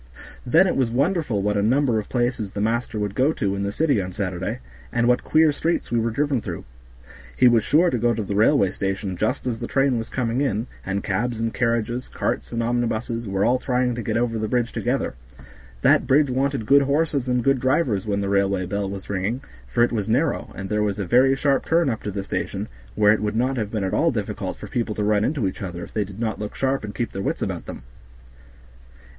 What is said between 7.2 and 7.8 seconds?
He was